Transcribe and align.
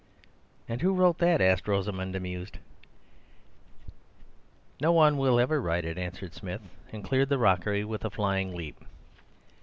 "And 0.67 0.81
who 0.81 0.95
wrote 0.95 1.19
that?" 1.19 1.41
asked 1.41 1.67
Rosamund, 1.67 2.15
amused. 2.15 2.57
"No 4.79 4.91
one 4.91 5.15
will 5.19 5.39
ever 5.39 5.61
write 5.61 5.85
it," 5.85 5.99
answered 5.99 6.33
Smith, 6.33 6.61
and 6.91 7.03
cleared 7.03 7.29
the 7.29 7.37
rockery 7.37 7.83
with 7.85 8.03
a 8.03 8.09
flying 8.09 8.55
leap. 8.55 8.83